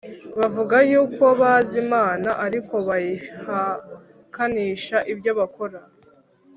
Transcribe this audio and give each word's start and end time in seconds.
Bavuga 0.39 0.75
yuko 0.91 1.25
bazi 1.41 1.75
Imana 1.85 2.29
ariko 2.45 2.73
bayihakanisha 2.87 4.97
ibyo 5.13 5.31
bakora. 5.39 5.79